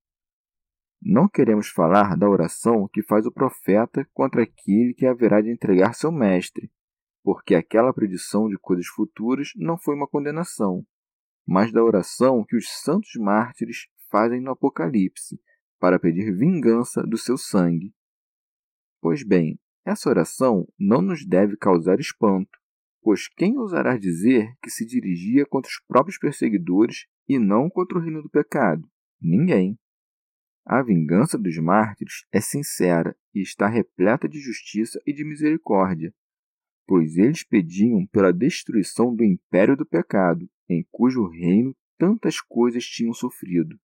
Não 1.02 1.28
queremos 1.28 1.70
falar 1.70 2.18
da 2.18 2.30
oração 2.30 2.88
que 2.92 3.02
faz 3.02 3.26
o 3.26 3.32
profeta 3.32 4.06
contra 4.14 4.44
aquele 4.44 4.94
que 4.94 5.06
haverá 5.06 5.40
de 5.42 5.50
entregar 5.50 5.96
seu 5.96 6.12
mestre, 6.12 6.70
porque 7.24 7.56
aquela 7.56 7.94
predição 7.94 8.50
de 8.50 8.58
coisas 8.58 8.88
futuras 8.88 9.52
não 9.56 9.78
foi 9.78 9.96
uma 9.96 10.08
condenação, 10.08 10.86
mas 11.46 11.72
da 11.72 11.84
oração 11.84 12.44
que 12.44 12.56
os 12.56 12.66
santos 12.82 13.12
mártires 13.16 13.88
fazem 14.10 14.42
no 14.42 14.52
Apocalipse 14.52 15.40
para 15.80 16.00
pedir 16.00 16.36
vingança 16.36 17.02
do 17.04 17.18
seu 17.18 17.38
sangue. 17.38 17.94
Pois 19.02 19.24
bem, 19.24 19.60
essa 19.86 20.10
oração 20.10 20.68
não 20.80 21.02
nos 21.02 21.26
deve 21.26 21.58
causar 21.58 22.00
espanto, 22.00 22.60
pois 23.02 23.28
quem 23.28 23.58
ousará 23.58 23.98
dizer 23.98 24.54
que 24.62 24.70
se 24.70 24.86
dirigia 24.86 25.46
contra 25.46 25.70
os 25.70 25.82
próprios 25.88 26.20
perseguidores 26.20 27.08
e 27.28 27.40
não 27.40 27.70
contra 27.70 27.98
o 27.98 28.02
reino 28.02 28.22
do 28.22 28.30
pecado? 28.30 28.88
Ninguém. 29.20 29.78
A 30.66 30.84
vingança 30.84 31.38
dos 31.38 31.58
mártires 31.58 32.26
é 32.32 32.40
sincera 32.40 33.18
e 33.34 33.42
está 33.42 33.68
repleta 33.68 34.30
de 34.30 34.40
justiça 34.40 35.02
e 35.08 35.14
de 35.14 35.26
misericórdia, 35.26 36.14
pois 36.92 37.16
eles 37.16 37.42
pediam 37.42 38.06
pela 38.08 38.34
destruição 38.34 39.16
do 39.16 39.24
império 39.24 39.78
do 39.78 39.86
pecado 39.86 40.46
em 40.70 40.86
cujo 40.92 41.26
reino 41.26 41.74
tantas 41.98 42.42
coisas 42.42 42.84
tinham 42.84 43.14
sofrido. 43.14 43.80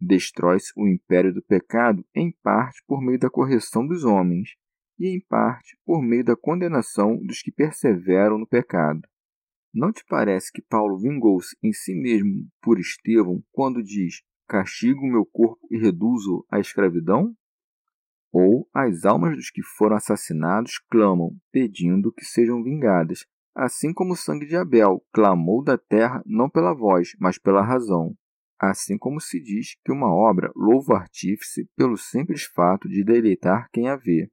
Destrói-se 0.00 0.72
o 0.76 0.88
império 0.88 1.32
do 1.32 1.40
pecado 1.40 2.04
em 2.12 2.32
parte 2.42 2.82
por 2.88 3.00
meio 3.00 3.20
da 3.20 3.30
correção 3.30 3.86
dos 3.86 4.02
homens 4.02 4.56
e 4.98 5.06
em 5.06 5.20
parte 5.20 5.78
por 5.86 6.02
meio 6.02 6.24
da 6.24 6.34
condenação 6.34 7.24
dos 7.24 7.40
que 7.40 7.52
perseveram 7.52 8.36
no 8.36 8.48
pecado. 8.48 9.02
Não 9.72 9.92
te 9.92 10.04
parece 10.04 10.50
que 10.50 10.60
Paulo 10.60 10.98
vingou-se 10.98 11.56
em 11.62 11.72
si 11.72 11.94
mesmo 11.94 12.48
por 12.60 12.80
Estevão 12.80 13.44
quando 13.52 13.80
diz: 13.80 14.22
Castigo 14.48 15.02
o 15.02 15.08
meu 15.08 15.24
corpo 15.24 15.64
e 15.70 15.78
reduzo 15.78 16.44
à 16.50 16.58
escravidão? 16.58 17.32
Ou 18.34 18.68
as 18.74 19.04
almas 19.04 19.36
dos 19.36 19.50
que 19.50 19.62
foram 19.62 19.94
assassinados 19.94 20.80
clamam, 20.90 21.36
pedindo 21.52 22.12
que 22.12 22.24
sejam 22.24 22.62
vingadas, 22.62 23.24
Assim 23.54 23.92
como 23.92 24.14
o 24.14 24.16
sangue 24.16 24.46
de 24.46 24.56
Abel 24.56 25.00
clamou 25.12 25.62
da 25.62 25.78
terra 25.78 26.20
não 26.26 26.50
pela 26.50 26.74
voz, 26.74 27.10
mas 27.20 27.38
pela 27.38 27.62
razão. 27.62 28.16
Assim 28.58 28.98
como 28.98 29.20
se 29.20 29.40
diz 29.40 29.76
que 29.84 29.92
uma 29.92 30.12
obra 30.12 30.50
louva 30.56 30.94
o 30.94 30.96
artífice 30.96 31.68
pelo 31.76 31.96
simples 31.96 32.44
fato 32.44 32.88
de 32.88 33.04
deleitar 33.04 33.68
quem 33.72 33.88
a 33.88 33.94
vê. 33.94 34.28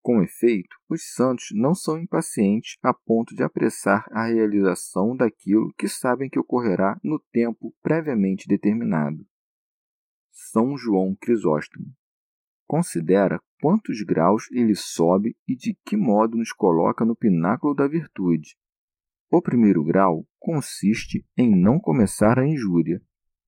Com 0.00 0.22
efeito, 0.22 0.74
os 0.88 1.12
santos 1.12 1.48
não 1.52 1.74
são 1.74 1.98
impacientes 1.98 2.78
a 2.82 2.94
ponto 2.94 3.34
de 3.34 3.42
apressar 3.42 4.06
a 4.10 4.28
realização 4.28 5.14
daquilo 5.14 5.74
que 5.76 5.86
sabem 5.86 6.30
que 6.30 6.38
ocorrerá 6.38 6.98
no 7.04 7.18
tempo 7.30 7.74
previamente 7.82 8.48
determinado. 8.48 9.26
São 10.30 10.74
João 10.78 11.14
Crisóstomo 11.20 11.97
Considera 12.68 13.40
quantos 13.62 14.02
graus 14.02 14.46
ele 14.52 14.74
sobe 14.74 15.34
e 15.48 15.56
de 15.56 15.74
que 15.86 15.96
modo 15.96 16.36
nos 16.36 16.52
coloca 16.52 17.02
no 17.02 17.16
pináculo 17.16 17.74
da 17.74 17.88
virtude. 17.88 18.58
O 19.30 19.40
primeiro 19.40 19.82
grau 19.82 20.26
consiste 20.38 21.24
em 21.34 21.58
não 21.58 21.80
começar 21.80 22.38
a 22.38 22.46
injúria. 22.46 23.00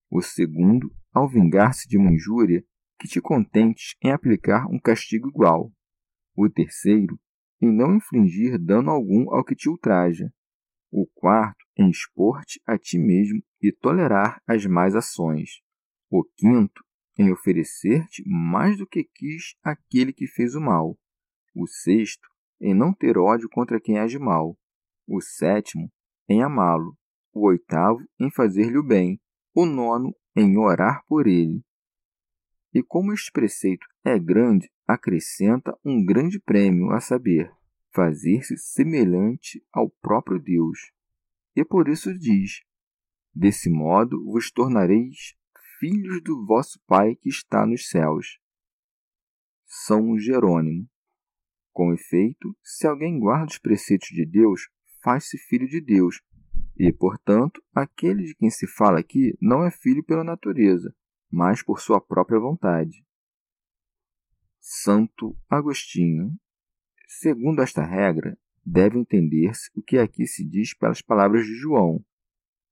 O 0.09 0.23
segundo, 0.23 0.91
ao 1.13 1.29
vingar-se 1.29 1.87
de 1.87 1.99
uma 1.99 2.11
injúria, 2.11 2.65
que 2.99 3.07
te 3.07 3.21
contentes 3.21 3.95
em 4.03 4.11
aplicar 4.11 4.65
um 4.65 4.79
castigo 4.79 5.29
igual. 5.29 5.71
O 6.35 6.49
terceiro, 6.49 7.19
em 7.61 7.71
não 7.71 7.97
infligir 7.97 8.57
dano 8.57 8.89
algum 8.89 9.31
ao 9.31 9.45
que 9.45 9.55
te 9.55 9.69
ultraja. 9.69 10.33
O 10.91 11.05
quarto, 11.05 11.63
em 11.77 11.91
expor-te 11.91 12.59
a 12.65 12.75
ti 12.75 12.97
mesmo 12.97 13.39
e 13.61 13.71
tolerar 13.71 14.41
as 14.47 14.65
más 14.65 14.95
ações. 14.95 15.61
O 16.09 16.23
quinto, 16.23 16.83
em 17.17 17.31
oferecer-te 17.31 18.23
mais 18.27 18.77
do 18.77 18.87
que 18.87 19.03
quis 19.03 19.55
aquele 19.63 20.13
que 20.13 20.27
fez 20.27 20.55
o 20.55 20.61
mal. 20.61 20.97
O 21.55 21.67
sexto, 21.67 22.27
em 22.59 22.73
não 22.73 22.93
ter 22.93 23.17
ódio 23.17 23.49
contra 23.49 23.79
quem 23.79 23.97
age 23.97 24.17
mal. 24.17 24.57
O 25.07 25.19
sétimo, 25.21 25.91
em 26.29 26.41
amá-lo. 26.41 26.97
O 27.33 27.47
oitavo, 27.47 27.99
em 28.19 28.31
fazer-lhe 28.31 28.77
o 28.77 28.83
bem. 28.83 29.19
O 29.53 29.65
nono, 29.65 30.15
em 30.35 30.57
orar 30.57 31.03
por 31.07 31.27
ele. 31.27 31.61
E 32.73 32.81
como 32.81 33.11
este 33.11 33.31
preceito 33.31 33.85
é 34.03 34.17
grande, 34.17 34.71
acrescenta 34.87 35.77
um 35.83 36.03
grande 36.03 36.39
prêmio, 36.39 36.91
a 36.91 37.01
saber, 37.01 37.51
fazer-se 37.93 38.57
semelhante 38.57 39.61
ao 39.73 39.89
próprio 39.89 40.39
Deus. 40.39 40.91
E 41.55 41.65
por 41.65 41.89
isso 41.89 42.17
diz: 42.17 42.61
Desse 43.33 43.69
modo 43.69 44.23
vos 44.25 44.51
tornareis 44.51 45.35
filhos 45.81 46.21
do 46.21 46.45
vosso 46.45 46.79
Pai 46.85 47.15
que 47.15 47.27
está 47.27 47.65
nos 47.65 47.89
céus. 47.89 48.39
São 49.65 50.15
Jerônimo. 50.15 50.87
Com 51.73 51.91
efeito, 51.91 52.55
se 52.61 52.85
alguém 52.85 53.17
guarda 53.17 53.47
os 53.47 53.57
preceitos 53.57 54.09
de 54.09 54.23
Deus, 54.23 54.69
faz-se 55.03 55.39
filho 55.39 55.67
de 55.67 55.81
Deus, 55.81 56.21
e, 56.77 56.93
portanto, 56.93 57.63
aquele 57.73 58.25
de 58.25 58.35
quem 58.35 58.51
se 58.51 58.67
fala 58.67 58.99
aqui 58.99 59.35
não 59.41 59.65
é 59.65 59.71
filho 59.71 60.03
pela 60.03 60.23
natureza, 60.23 60.93
mas 61.31 61.63
por 61.63 61.81
sua 61.81 61.99
própria 61.99 62.39
vontade. 62.39 63.03
Santo 64.59 65.35
Agostinho. 65.49 66.37
Segundo 67.07 67.59
esta 67.59 67.83
regra, 67.83 68.37
deve 68.63 68.99
entender-se 68.99 69.71
o 69.73 69.81
que 69.81 69.97
aqui 69.97 70.27
se 70.27 70.47
diz 70.47 70.75
pelas 70.75 71.01
palavras 71.01 71.43
de 71.43 71.55
João. 71.55 72.05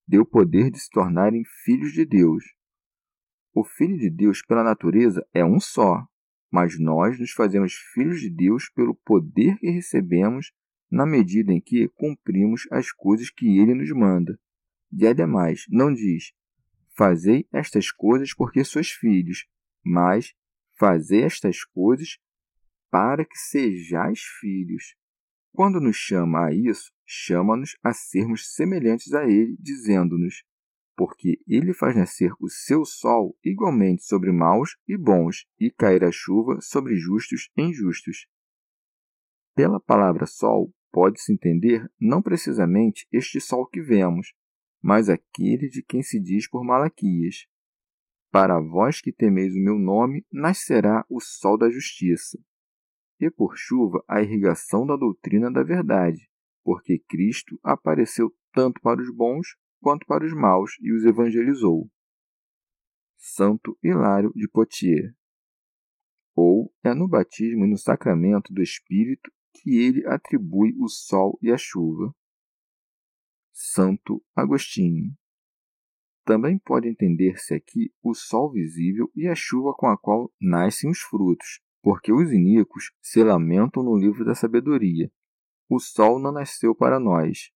Deu 0.08 0.24
poder 0.24 0.70
de 0.70 0.80
se 0.80 0.92
tornarem 0.92 1.42
filhos 1.64 1.92
de 1.92 2.06
Deus. 2.06 2.59
O 3.60 3.64
Filho 3.66 3.98
de 3.98 4.10
Deus, 4.10 4.42
pela 4.42 4.64
natureza, 4.64 5.22
é 5.34 5.44
um 5.44 5.60
só, 5.60 6.08
mas 6.50 6.80
nós 6.80 7.20
nos 7.20 7.32
fazemos 7.32 7.74
filhos 7.94 8.22
de 8.22 8.30
Deus 8.30 8.70
pelo 8.70 8.96
poder 8.96 9.58
que 9.58 9.70
recebemos 9.70 10.54
na 10.90 11.06
medida 11.06 11.52
em 11.52 11.60
que 11.60 11.90
cumprimos 11.90 12.66
as 12.72 12.94
coisas 12.94 13.30
que 13.30 13.60
ele 13.60 13.74
nos 13.74 13.92
manda. 13.92 14.40
E 14.94 15.06
ademais, 15.06 15.66
não 15.68 15.94
diz: 15.94 16.32
Fazei 16.96 17.50
estas 17.52 17.92
coisas 17.92 18.34
porque 18.34 18.64
sois 18.64 18.92
filhos, 18.92 19.46
mas 19.84 20.34
fazei 20.78 21.24
estas 21.24 21.66
coisas 21.66 22.18
para 22.90 23.26
que 23.26 23.38
sejais 23.38 24.22
filhos. 24.40 24.96
quando 25.52 25.82
nos 25.82 25.98
chama 25.98 26.46
a 26.46 26.54
isso, 26.54 26.94
chama-nos 27.06 27.76
a 27.84 27.92
sermos 27.92 28.56
semelhantes 28.56 29.14
a 29.14 29.26
Ele, 29.26 29.58
dizendo-nos: 29.60 30.46
Porque 31.00 31.40
Ele 31.48 31.74
faz 31.74 31.96
nascer 31.96 32.34
o 32.42 32.50
seu 32.50 32.84
sol 32.84 33.34
igualmente 33.42 34.04
sobre 34.04 34.34
maus 34.34 34.76
e 34.86 34.98
bons, 34.98 35.48
e 35.58 35.72
cair 35.72 36.04
a 36.04 36.12
chuva 36.12 36.60
sobre 36.60 36.98
justos 36.98 37.50
e 37.56 37.62
injustos. 37.62 38.28
Pela 39.56 39.80
palavra 39.80 40.26
sol, 40.26 40.74
pode-se 40.92 41.32
entender 41.32 41.90
não 41.98 42.22
precisamente 42.22 43.08
este 43.14 43.40
sol 43.40 43.66
que 43.66 43.82
vemos, 43.82 44.34
mas 44.84 45.08
aquele 45.08 45.70
de 45.70 45.82
quem 45.82 46.04
se 46.04 46.20
diz 46.20 46.50
por 46.50 46.66
Malaquias: 46.66 47.48
Para 48.30 48.60
vós 48.60 49.00
que 49.00 49.14
temeis 49.14 49.56
o 49.56 49.64
meu 49.64 49.80
nome, 49.80 50.26
nascerá 50.30 51.06
o 51.10 51.22
sol 51.22 51.58
da 51.58 51.70
justiça 51.70 52.38
e 53.22 53.32
por 53.32 53.56
chuva 53.56 54.04
a 54.06 54.22
irrigação 54.22 54.86
da 54.86 54.98
doutrina 54.98 55.50
da 55.50 55.64
verdade, 55.64 56.30
porque 56.62 57.00
Cristo 57.08 57.58
apareceu 57.64 58.36
tanto 58.52 58.82
para 58.82 59.02
os 59.02 59.10
bons 59.16 59.56
quanto 59.82 60.06
para 60.06 60.26
os 60.26 60.34
maus 60.34 60.78
e 60.82 60.92
os 60.92 61.06
evangelizou. 61.06 61.90
Santo 63.18 63.78
Hilário 63.84 64.32
de 64.34 64.48
Poitiers. 64.48 65.14
Ou 66.36 66.74
é 66.84 66.94
no 66.94 67.08
batismo 67.08 67.66
e 67.66 67.70
no 67.70 67.78
sacramento 67.78 68.54
do 68.54 68.62
Espírito 68.62 69.32
que 69.54 69.78
ele 69.78 70.06
atribui 70.08 70.74
o 70.80 70.88
sol 70.88 71.38
e 71.42 71.52
a 71.52 71.58
chuva. 71.58 72.16
Santo 73.52 74.24
Agostinho. 74.36 75.14
Também 76.24 76.58
pode 76.60 76.88
entender-se 76.88 77.54
aqui 77.54 77.92
o 78.02 78.14
sol 78.14 78.52
visível 78.52 79.12
e 79.16 79.28
a 79.28 79.36
chuva 79.36 79.74
com 79.74 79.88
a 79.88 79.98
qual 79.98 80.32
nascem 80.40 80.90
os 80.90 81.00
frutos, 81.00 81.60
porque 81.82 82.14
os 82.14 82.32
iníquos 82.32 82.92
se 83.02 83.24
lamentam 83.24 83.84
no 83.84 83.98
livro 83.98 84.24
da 84.24 84.36
sabedoria. 84.36 85.12
O 85.68 85.80
sol 85.80 86.20
não 86.20 86.32
nasceu 86.32 86.74
para 86.74 87.00
nós. 87.00 87.52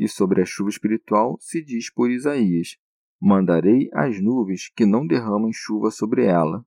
E 0.00 0.08
sobre 0.08 0.40
a 0.40 0.46
chuva 0.46 0.70
espiritual 0.70 1.36
se 1.38 1.62
diz 1.62 1.92
por 1.92 2.10
Isaías: 2.10 2.78
Mandarei 3.20 3.90
as 3.92 4.18
nuvens 4.18 4.70
que 4.74 4.86
não 4.86 5.06
derramem 5.06 5.52
chuva 5.52 5.90
sobre 5.90 6.24
ela. 6.24 6.64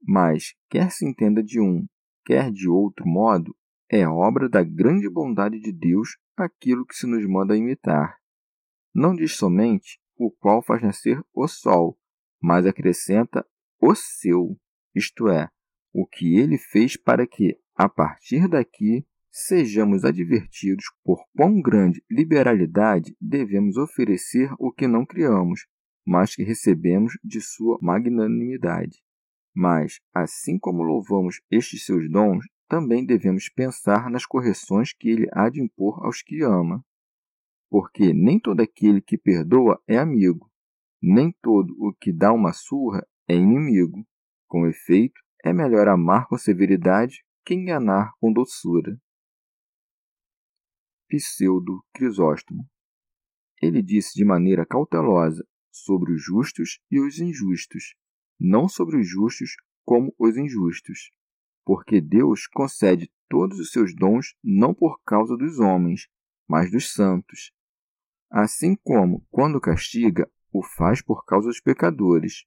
Mas, 0.00 0.54
quer 0.70 0.92
se 0.92 1.04
entenda 1.04 1.42
de 1.42 1.60
um, 1.60 1.84
quer 2.24 2.52
de 2.52 2.68
outro 2.68 3.04
modo, 3.04 3.56
é 3.90 4.06
obra 4.06 4.48
da 4.48 4.62
grande 4.62 5.10
bondade 5.10 5.58
de 5.58 5.72
Deus 5.72 6.16
aquilo 6.36 6.86
que 6.86 6.94
se 6.94 7.08
nos 7.08 7.26
manda 7.26 7.56
imitar. 7.56 8.16
Não 8.94 9.12
diz 9.12 9.34
somente 9.34 9.98
o 10.16 10.30
qual 10.30 10.62
faz 10.62 10.80
nascer 10.82 11.20
o 11.34 11.48
sol, 11.48 11.98
mas 12.40 12.66
acrescenta 12.66 13.44
o 13.80 13.96
seu, 13.96 14.56
isto 14.94 15.28
é, 15.28 15.50
o 15.92 16.06
que 16.06 16.38
ele 16.38 16.56
fez 16.56 16.96
para 16.96 17.26
que, 17.26 17.58
a 17.74 17.88
partir 17.88 18.46
daqui, 18.46 19.04
sejamos 19.38 20.02
advertidos 20.02 20.86
por 21.04 21.22
quão 21.36 21.60
grande 21.60 22.02
liberalidade 22.10 23.14
devemos 23.20 23.76
oferecer 23.76 24.50
o 24.58 24.72
que 24.72 24.86
não 24.86 25.04
criamos, 25.04 25.66
mas 26.06 26.34
que 26.34 26.42
recebemos 26.42 27.18
de 27.22 27.42
sua 27.42 27.76
magnanimidade. 27.82 29.02
Mas, 29.54 30.00
assim 30.14 30.58
como 30.58 30.82
louvamos 30.82 31.42
estes 31.50 31.84
seus 31.84 32.10
dons, 32.10 32.46
também 32.66 33.04
devemos 33.04 33.50
pensar 33.50 34.08
nas 34.08 34.24
correções 34.24 34.94
que 34.94 35.10
ele 35.10 35.28
há 35.34 35.50
de 35.50 35.60
impor 35.62 36.02
aos 36.02 36.22
que 36.22 36.42
ama. 36.42 36.82
Porque 37.68 38.14
nem 38.14 38.40
todo 38.40 38.62
aquele 38.62 39.02
que 39.02 39.18
perdoa 39.18 39.78
é 39.86 39.98
amigo, 39.98 40.50
nem 41.02 41.30
todo 41.42 41.76
o 41.78 41.92
que 41.92 42.10
dá 42.10 42.32
uma 42.32 42.54
surra 42.54 43.06
é 43.28 43.34
inimigo. 43.34 44.02
Com 44.48 44.66
efeito, 44.66 45.20
é 45.44 45.52
melhor 45.52 45.88
amar 45.88 46.26
com 46.26 46.38
severidade 46.38 47.22
que 47.44 47.52
enganar 47.52 48.12
com 48.18 48.32
doçura. 48.32 48.98
Pseudo 51.08 51.84
Crisóstomo. 51.92 52.68
Ele 53.60 53.82
disse 53.82 54.14
de 54.14 54.24
maneira 54.24 54.66
cautelosa 54.66 55.46
sobre 55.70 56.12
os 56.12 56.22
justos 56.22 56.80
e 56.90 57.00
os 57.00 57.18
injustos, 57.18 57.94
não 58.38 58.68
sobre 58.68 58.98
os 58.98 59.08
justos 59.08 59.56
como 59.84 60.14
os 60.18 60.36
injustos, 60.36 61.10
porque 61.64 62.00
Deus 62.00 62.46
concede 62.46 63.10
todos 63.28 63.58
os 63.58 63.70
seus 63.70 63.94
dons 63.94 64.34
não 64.42 64.74
por 64.74 65.00
causa 65.04 65.36
dos 65.36 65.58
homens, 65.58 66.08
mas 66.48 66.70
dos 66.70 66.92
santos. 66.92 67.52
Assim 68.30 68.74
como, 68.74 69.24
quando 69.30 69.60
castiga, 69.60 70.30
o 70.52 70.62
faz 70.62 71.02
por 71.02 71.24
causa 71.24 71.48
dos 71.48 71.60
pecadores, 71.60 72.44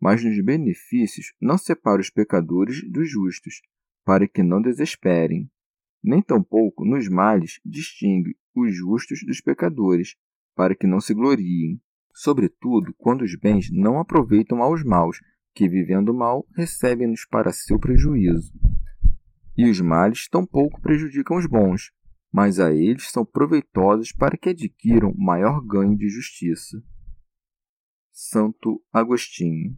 mas 0.00 0.24
nos 0.24 0.42
benefícios 0.44 1.32
não 1.40 1.56
separa 1.56 2.00
os 2.00 2.10
pecadores 2.10 2.82
dos 2.90 3.10
justos, 3.10 3.60
para 4.04 4.26
que 4.26 4.42
não 4.42 4.60
desesperem. 4.60 5.50
Nem 6.02 6.20
tampouco 6.20 6.84
nos 6.84 7.08
males 7.08 7.60
distingue 7.64 8.36
os 8.54 8.74
justos 8.74 9.20
dos 9.24 9.40
pecadores, 9.40 10.16
para 10.54 10.74
que 10.74 10.86
não 10.86 11.00
se 11.00 11.14
gloriem. 11.14 11.80
Sobretudo 12.14 12.92
quando 12.98 13.22
os 13.22 13.34
bens 13.38 13.70
não 13.70 13.98
aproveitam 13.98 14.62
aos 14.62 14.84
maus, 14.84 15.18
que 15.54 15.68
vivendo 15.68 16.12
mal 16.12 16.46
recebem-nos 16.54 17.24
para 17.26 17.52
seu 17.52 17.78
prejuízo. 17.78 18.52
E 19.56 19.68
os 19.68 19.80
males 19.80 20.28
tampouco 20.28 20.80
prejudicam 20.80 21.36
os 21.36 21.46
bons, 21.46 21.92
mas 22.32 22.58
a 22.58 22.72
eles 22.72 23.10
são 23.10 23.24
proveitosos 23.24 24.12
para 24.12 24.36
que 24.36 24.50
adquiram 24.50 25.14
maior 25.16 25.60
ganho 25.64 25.96
de 25.96 26.08
justiça. 26.08 26.82
Santo 28.10 28.82
Agostinho 28.92 29.76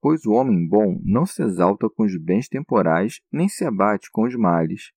Pois 0.00 0.26
o 0.26 0.32
homem 0.32 0.68
bom 0.68 1.00
não 1.02 1.24
se 1.24 1.42
exalta 1.42 1.88
com 1.88 2.04
os 2.04 2.14
bens 2.16 2.46
temporais, 2.46 3.20
nem 3.32 3.48
se 3.48 3.64
abate 3.64 4.10
com 4.10 4.24
os 4.24 4.36
males. 4.36 4.92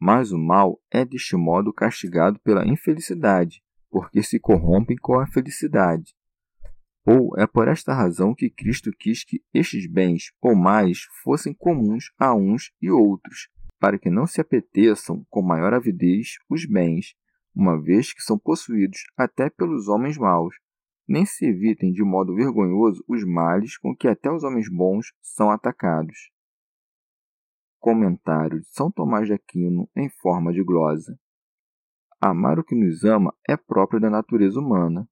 Mas 0.00 0.32
o 0.32 0.38
mal 0.38 0.80
é 0.90 1.04
deste 1.04 1.36
modo 1.36 1.72
castigado 1.72 2.40
pela 2.40 2.66
infelicidade, 2.66 3.62
porque 3.90 4.22
se 4.22 4.40
corrompem 4.40 4.96
com 4.96 5.20
a 5.20 5.26
felicidade. 5.26 6.14
Ou 7.04 7.38
é 7.38 7.46
por 7.46 7.68
esta 7.68 7.92
razão 7.92 8.34
que 8.34 8.48
Cristo 8.48 8.90
quis 8.98 9.24
que 9.24 9.42
estes 9.52 9.86
bens 9.86 10.32
ou 10.40 10.54
males 10.54 11.02
fossem 11.22 11.52
comuns 11.52 12.12
a 12.18 12.34
uns 12.34 12.72
e 12.80 12.90
outros, 12.90 13.48
para 13.78 13.98
que 13.98 14.08
não 14.08 14.26
se 14.26 14.40
apeteçam 14.40 15.26
com 15.28 15.42
maior 15.42 15.74
avidez 15.74 16.38
os 16.48 16.64
bens, 16.64 17.14
uma 17.54 17.80
vez 17.80 18.12
que 18.12 18.22
são 18.22 18.38
possuídos 18.38 19.00
até 19.16 19.50
pelos 19.50 19.88
homens 19.88 20.16
maus, 20.16 20.54
nem 21.06 21.26
se 21.26 21.44
evitem 21.44 21.92
de 21.92 22.04
modo 22.04 22.34
vergonhoso 22.34 23.04
os 23.08 23.24
males 23.24 23.76
com 23.76 23.94
que 23.94 24.06
até 24.06 24.30
os 24.30 24.44
homens 24.44 24.68
bons 24.70 25.12
são 25.20 25.50
atacados. 25.50 26.30
Comentário 27.80 28.60
de 28.60 28.68
São 28.68 28.92
Tomás 28.92 29.26
de 29.26 29.32
Aquino 29.32 29.88
em 29.96 30.10
forma 30.20 30.52
de 30.52 30.62
glosa. 30.62 31.18
Amar 32.20 32.58
o 32.58 32.64
que 32.64 32.74
nos 32.74 33.02
ama 33.04 33.34
é 33.48 33.56
próprio 33.56 33.98
da 33.98 34.10
natureza 34.10 34.60
humana, 34.60 35.08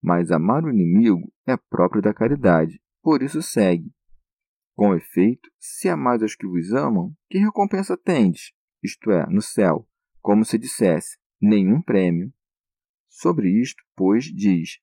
mas 0.00 0.30
amar 0.30 0.64
o 0.64 0.70
inimigo 0.70 1.32
é 1.44 1.56
próprio 1.56 2.00
da 2.00 2.14
caridade, 2.14 2.80
por 3.02 3.22
isso 3.22 3.42
segue. 3.42 3.92
Com 4.76 4.94
efeito, 4.94 5.50
se 5.58 5.88
amais 5.88 6.22
os 6.22 6.36
que 6.36 6.46
vos 6.46 6.72
amam, 6.72 7.12
que 7.28 7.38
recompensa 7.38 7.96
tendes? 7.96 8.52
Isto 8.80 9.10
é, 9.10 9.26
no 9.26 9.42
céu, 9.42 9.88
como 10.20 10.44
se 10.44 10.56
dissesse, 10.56 11.18
nenhum 11.40 11.82
prêmio. 11.82 12.32
Sobre 13.08 13.50
isto, 13.50 13.82
pois, 13.96 14.26
diz: 14.26 14.78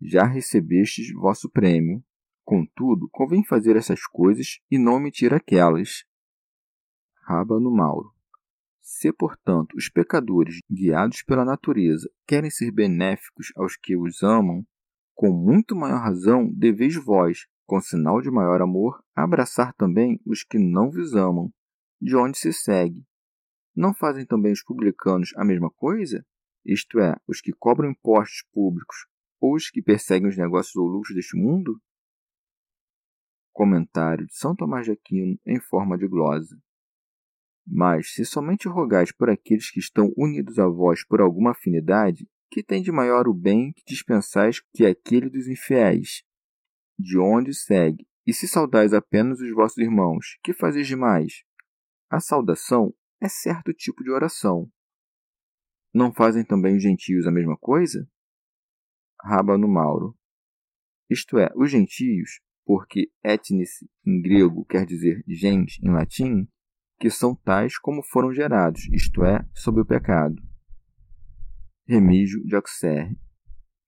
já 0.00 0.24
recebestes 0.24 1.10
vosso 1.14 1.50
prêmio. 1.50 2.04
Contudo, 2.44 3.08
convém 3.10 3.42
fazer 3.42 3.76
essas 3.76 4.04
coisas 4.06 4.60
e 4.70 4.78
não 4.78 4.94
omitir 4.96 5.32
aquelas. 5.32 6.04
Rábano 7.26 7.72
Mauro. 7.72 8.12
Se, 8.80 9.12
portanto, 9.12 9.74
os 9.76 9.88
pecadores, 9.88 10.60
guiados 10.70 11.24
pela 11.24 11.44
natureza, 11.44 12.08
querem 12.24 12.50
ser 12.50 12.70
benéficos 12.70 13.52
aos 13.56 13.76
que 13.76 13.96
os 13.96 14.22
amam, 14.22 14.64
com 15.12 15.32
muito 15.32 15.74
maior 15.74 15.98
razão 15.98 16.48
deveis 16.48 16.94
vós, 16.94 17.48
com 17.66 17.80
sinal 17.80 18.22
de 18.22 18.30
maior 18.30 18.62
amor, 18.62 19.02
abraçar 19.12 19.74
também 19.74 20.20
os 20.24 20.44
que 20.44 20.56
não 20.56 20.88
vos 20.88 21.14
amam, 21.16 21.52
de 22.00 22.14
onde 22.14 22.38
se 22.38 22.52
segue. 22.52 23.04
Não 23.74 23.92
fazem 23.92 24.24
também 24.24 24.52
os 24.52 24.62
publicanos 24.62 25.32
a 25.36 25.44
mesma 25.44 25.68
coisa? 25.68 26.24
Isto 26.64 27.00
é, 27.00 27.16
os 27.26 27.40
que 27.40 27.52
cobram 27.52 27.90
impostos 27.90 28.44
públicos 28.52 29.08
ou 29.40 29.56
os 29.56 29.68
que 29.68 29.82
perseguem 29.82 30.28
os 30.28 30.38
negócios 30.38 30.76
ou 30.76 30.86
luxos 30.86 31.16
deste 31.16 31.36
mundo? 31.36 31.80
Comentário 33.52 34.26
de 34.28 34.36
São 34.36 34.54
Tomás 34.54 34.84
de 34.84 34.92
Aquino 34.92 35.36
em 35.44 35.58
forma 35.58 35.98
de 35.98 36.06
glosa. 36.06 36.56
Mas, 37.66 38.14
se 38.14 38.24
somente 38.24 38.68
rogais 38.68 39.10
por 39.10 39.28
aqueles 39.28 39.70
que 39.70 39.80
estão 39.80 40.12
unidos 40.16 40.58
a 40.58 40.68
vós 40.68 41.04
por 41.04 41.20
alguma 41.20 41.50
afinidade, 41.50 42.28
que 42.48 42.62
tem 42.62 42.80
de 42.80 42.92
maior 42.92 43.26
o 43.26 43.34
bem 43.34 43.72
que 43.72 43.82
dispensais 43.84 44.60
que 44.72 44.86
aquele 44.86 45.28
dos 45.28 45.48
infiéis? 45.48 46.22
De 46.96 47.18
onde 47.18 47.52
segue? 47.52 48.06
E 48.24 48.32
se 48.32 48.46
saudais 48.46 48.92
apenas 48.92 49.40
os 49.40 49.52
vossos 49.52 49.78
irmãos, 49.78 50.38
que 50.42 50.52
fazeis 50.52 50.86
demais? 50.86 51.44
A 52.08 52.20
saudação 52.20 52.94
é 53.20 53.28
certo 53.28 53.72
tipo 53.72 54.04
de 54.04 54.10
oração. 54.10 54.70
Não 55.92 56.12
fazem 56.12 56.44
também 56.44 56.76
os 56.76 56.82
gentios 56.82 57.26
a 57.26 57.32
mesma 57.32 57.56
coisa? 57.56 58.08
Rábano 59.20 59.66
Mauro. 59.66 60.16
Isto 61.10 61.38
é, 61.38 61.50
os 61.56 61.70
gentios, 61.70 62.40
porque 62.64 63.10
etnis 63.24 63.84
em 64.04 64.20
grego 64.20 64.64
quer 64.64 64.84
dizer 64.84 65.24
gens 65.26 65.78
em 65.82 65.90
latim, 65.90 66.48
que 66.98 67.10
são 67.10 67.34
tais 67.34 67.78
como 67.78 68.02
foram 68.02 68.32
gerados, 68.32 68.88
isto 68.92 69.24
é, 69.24 69.46
sob 69.54 69.80
o 69.80 69.84
pecado. 69.84 70.36
Remígio 71.86 72.44
de 72.44 72.56
Auxerre. 72.56 73.16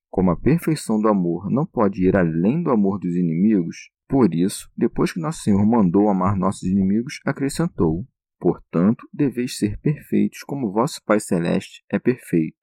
Como 0.09 0.31
a 0.31 0.39
perfeição 0.39 0.99
do 0.99 1.07
amor 1.07 1.49
não 1.49 1.65
pode 1.65 2.05
ir 2.05 2.15
além 2.15 2.63
do 2.63 2.71
amor 2.71 2.99
dos 2.99 3.15
inimigos, 3.15 3.91
por 4.07 4.33
isso, 4.33 4.71
depois 4.75 5.11
que 5.11 5.19
Nosso 5.19 5.43
Senhor 5.43 5.63
mandou 5.65 6.09
amar 6.09 6.35
nossos 6.35 6.63
inimigos, 6.63 7.19
acrescentou: 7.23 8.07
Portanto, 8.39 9.07
deveis 9.13 9.57
ser 9.57 9.77
perfeitos 9.79 10.39
como 10.43 10.71
vosso 10.71 10.99
Pai 11.05 11.19
Celeste 11.19 11.83
é 11.91 11.99
perfeito. 11.99 12.57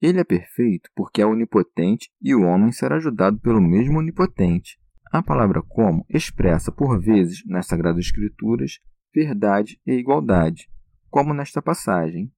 Ele 0.00 0.20
é 0.20 0.24
perfeito 0.24 0.88
porque 0.94 1.20
é 1.20 1.26
onipotente 1.26 2.10
e 2.22 2.34
o 2.34 2.42
homem 2.42 2.72
será 2.72 2.96
ajudado 2.96 3.38
pelo 3.40 3.60
mesmo 3.60 3.98
onipotente. 3.98 4.78
A 5.10 5.22
palavra 5.22 5.62
como 5.62 6.06
expressa 6.08 6.70
por 6.70 6.98
vezes 7.00 7.42
nas 7.44 7.66
Sagradas 7.66 8.06
Escrituras 8.06 8.78
verdade 9.18 9.80
e 9.84 9.92
igualdade, 9.92 10.68
como 11.10 11.34
nesta 11.34 11.60
passagem. 11.60 12.32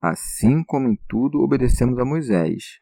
Assim 0.00 0.62
como 0.62 0.88
em 0.88 0.96
tudo 1.08 1.40
obedecemos 1.40 1.98
a 1.98 2.04
Moisés, 2.04 2.80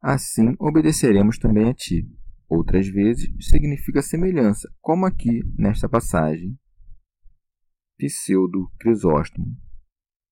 assim 0.00 0.54
obedeceremos 0.58 1.38
também 1.38 1.68
a 1.68 1.74
ti. 1.74 2.06
Outras 2.48 2.86
vezes 2.86 3.28
significa 3.40 4.02
semelhança, 4.02 4.70
como 4.80 5.06
aqui 5.06 5.42
nesta 5.58 5.88
passagem. 5.88 6.56
Pseudo 7.98 8.70
Crisóstomo. 8.78 9.56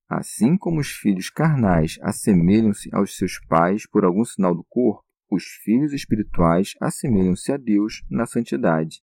Assim 0.08 0.56
como 0.58 0.78
os 0.78 0.90
filhos 0.92 1.30
carnais 1.30 1.98
assemelham-se 2.02 2.94
aos 2.94 3.16
seus 3.16 3.40
pais 3.46 3.88
por 3.88 4.04
algum 4.04 4.24
sinal 4.24 4.54
do 4.54 4.62
corpo, 4.68 5.02
os 5.30 5.44
filhos 5.64 5.92
espirituais 5.92 6.74
assemelham-se 6.80 7.50
a 7.50 7.56
Deus 7.56 8.04
na 8.10 8.26
santidade. 8.26 9.02